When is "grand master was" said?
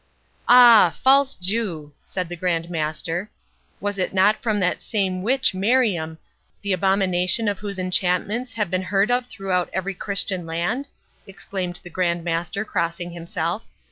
2.35-3.99